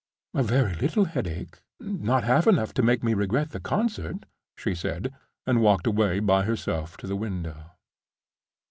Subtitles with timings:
[0.33, 4.15] "A very little headache; not half enough to make me regret the concert,"
[4.55, 5.13] she said,
[5.45, 7.73] and walked away by herself to the window.